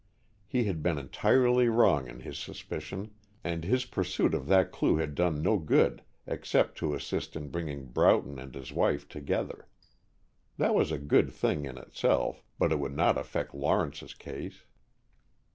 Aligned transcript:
He 0.47 0.63
had 0.63 0.81
been 0.81 0.97
entirely 0.97 1.69
wrong 1.69 2.07
in 2.07 2.21
his 2.21 2.39
suspicion, 2.39 3.11
and 3.43 3.63
his 3.63 3.85
pursuit 3.85 4.33
of 4.33 4.47
that 4.47 4.71
clue 4.71 4.95
had 4.97 5.13
done 5.13 5.43
no 5.43 5.59
good 5.59 6.01
except 6.25 6.75
to 6.79 6.95
assist 6.95 7.35
in 7.35 7.49
bringing 7.49 7.85
Broughton 7.85 8.39
and 8.39 8.55
his 8.55 8.73
wife 8.73 9.07
together. 9.07 9.67
That 10.57 10.73
was 10.73 10.91
a 10.91 10.97
good 10.97 11.29
thing 11.31 11.65
in 11.65 11.77
itself, 11.77 12.43
but 12.57 12.71
it 12.71 12.79
would 12.79 12.95
not 12.95 13.15
affect 13.15 13.53
Lawrence's 13.53 14.15
case. 14.15 14.65